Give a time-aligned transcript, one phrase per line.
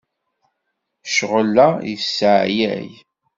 [1.09, 2.89] Ccɣel-a yesseɛyay.